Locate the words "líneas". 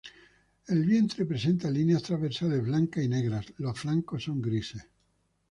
1.69-2.01